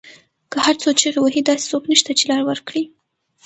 [0.51, 2.83] که هر څو چیغې وهي داسې څوک نشته، چې لار ورکړی